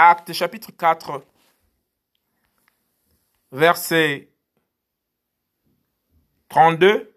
Actes 0.00 0.32
chapitre 0.32 0.70
4, 0.70 1.24
verset 3.50 4.28
32 6.48 7.12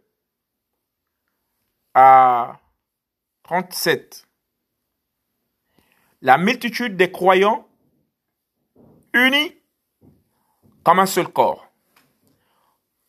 à 1.94 2.60
37. 3.44 4.28
La 6.22 6.40
multitude 6.40 6.98
des 6.98 7.12
croyants 7.12 7.68
unis 9.14 9.56
comme 10.84 10.98
un 10.98 11.06
seul 11.06 11.28
corps. 11.28 11.72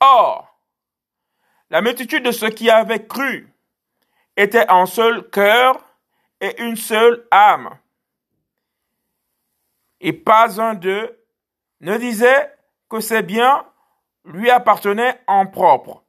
Or, 0.01 0.55
la 1.71 1.81
multitude 1.81 2.27
de 2.27 2.33
ceux 2.33 2.51
qui 2.51 2.69
avaient 2.69 3.07
cru 3.07 3.51
était 4.37 4.69
un 4.69 4.85
seul 4.85 5.31
cœur 5.31 5.83
et 6.43 6.61
une 6.61 6.77
seule 6.77 7.27
âme. 7.31 7.79
Et 10.03 10.13
pas 10.13 10.61
un 10.61 10.75
d'eux 10.75 11.19
ne 11.81 11.97
disait 11.97 12.55
que 12.91 13.01
ses 13.01 13.23
biens 13.23 13.65
lui 14.25 14.51
appartenaient 14.51 15.21
en 15.27 15.47
propre. 15.47 16.03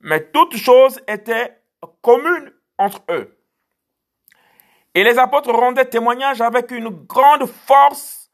Mais 0.00 0.30
toutes 0.30 0.56
choses 0.56 1.00
étaient 1.06 1.60
communes 2.02 2.52
entre 2.78 3.02
eux. 3.10 3.38
Et 4.94 5.04
les 5.04 5.18
apôtres 5.18 5.52
rendaient 5.52 5.84
témoignage 5.84 6.40
avec 6.40 6.70
une 6.70 6.88
grande 6.88 7.46
force 7.46 8.30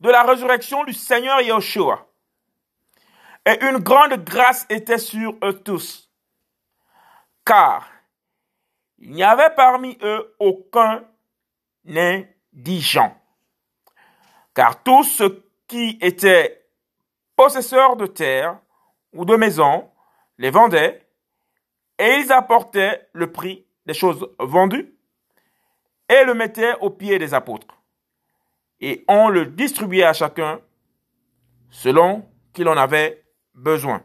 de 0.00 0.10
la 0.10 0.22
résurrection 0.22 0.84
du 0.84 0.92
Seigneur 0.92 1.40
Yahushua. 1.40 2.06
Et 3.46 3.64
une 3.64 3.78
grande 3.78 4.24
grâce 4.24 4.66
était 4.68 4.98
sur 4.98 5.36
eux 5.42 5.60
tous. 5.60 6.10
Car 7.44 7.88
il 8.98 9.12
n'y 9.12 9.22
avait 9.22 9.54
parmi 9.54 9.98
eux 10.02 10.34
aucun 10.38 11.04
indigent. 11.86 13.14
Car 14.56 14.82
tous 14.82 15.04
ceux 15.04 15.46
qui 15.68 15.98
étaient 16.00 16.66
possesseurs 17.36 17.94
de 17.96 18.06
terre 18.06 18.58
ou 19.12 19.26
de 19.26 19.36
maisons 19.36 19.90
les 20.38 20.48
vendaient 20.48 21.06
et 21.98 22.20
ils 22.20 22.32
apportaient 22.32 23.06
le 23.12 23.30
prix 23.30 23.66
des 23.84 23.92
choses 23.92 24.26
vendues 24.38 24.96
et 26.08 26.24
le 26.24 26.32
mettaient 26.32 26.74
aux 26.80 26.88
pieds 26.88 27.18
des 27.18 27.34
apôtres. 27.34 27.82
Et 28.80 29.04
on 29.08 29.28
le 29.28 29.44
distribuait 29.44 30.04
à 30.04 30.14
chacun 30.14 30.62
selon 31.68 32.26
qu'il 32.54 32.68
en 32.68 32.78
avait 32.78 33.26
besoin. 33.52 34.02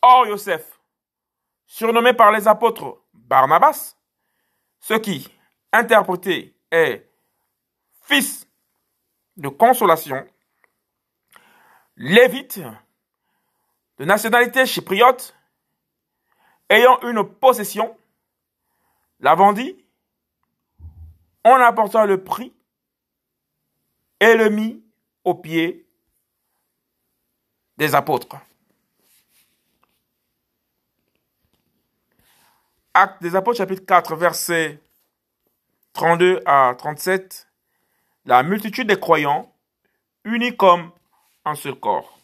Or, 0.00 0.24
Joseph, 0.24 0.80
surnommé 1.66 2.14
par 2.14 2.32
les 2.32 2.48
apôtres 2.48 3.02
Barnabas, 3.12 3.94
ce 4.80 4.94
qui, 4.94 5.28
interprété, 5.70 6.56
est 6.70 7.10
fils 8.00 8.48
de 9.42 9.48
consolation, 9.48 10.24
lévite, 11.96 12.60
de 13.98 14.04
nationalité 14.04 14.66
chypriote, 14.66 15.36
ayant 16.70 17.00
une 17.00 17.24
possession, 17.24 17.98
la 19.18 19.34
vendit, 19.34 19.84
on 21.44 21.54
apporta 21.54 22.06
le 22.06 22.22
prix 22.22 22.54
et 24.20 24.36
le 24.36 24.48
mit 24.48 24.80
aux 25.24 25.34
pieds 25.34 25.88
des 27.78 27.96
apôtres. 27.96 28.36
Acte 32.94 33.20
des 33.22 33.34
apôtres 33.34 33.58
chapitre 33.58 33.84
4 33.84 34.14
versets 34.14 34.80
32 35.94 36.40
à 36.46 36.76
37. 36.78 37.51
La 38.24 38.44
multitude 38.44 38.86
des 38.86 39.00
croyants 39.00 39.52
unis 40.24 40.56
comme 40.56 40.92
un 41.44 41.56
seul 41.56 41.74
corps. 41.74 42.21